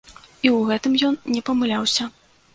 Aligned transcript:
І 0.27 0.47
ў 0.55 0.61
гэтым 0.69 0.97
ён 1.11 1.19
не 1.37 1.45
памыляўся. 1.51 2.11